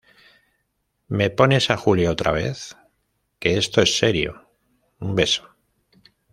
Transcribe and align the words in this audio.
¿me 1.07 1.29
pones 1.29 1.69
a 1.69 1.77
Julia 1.77 2.09
otra 2.09 2.31
vez? 2.31 2.75
que 3.37 3.59
esto 3.59 3.83
es 3.83 3.99
serio. 3.99 4.49
un 4.97 5.13
beso. 5.13 5.47